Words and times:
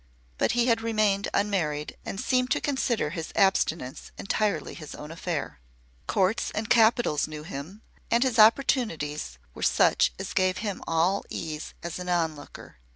But 0.39 0.53
he 0.53 0.65
had 0.65 0.81
remained 0.81 1.27
unmarried 1.31 1.95
and 2.03 2.19
seemed 2.19 2.49
to 2.53 2.59
consider 2.59 3.11
his 3.11 3.31
abstinence 3.35 4.11
entirely 4.17 4.73
his 4.73 4.95
own 4.95 5.11
affair. 5.11 5.59
Courts 6.07 6.49
and 6.55 6.67
capitals 6.71 7.27
knew 7.27 7.43
him, 7.43 7.83
and 8.09 8.23
his 8.23 8.39
opportunities 8.39 9.37
were 9.53 9.61
such 9.61 10.11
as 10.17 10.33
gave 10.33 10.57
him 10.57 10.81
all 10.87 11.23
ease 11.29 11.75
as 11.83 11.99
an 11.99 12.09
onlooker. 12.09 12.79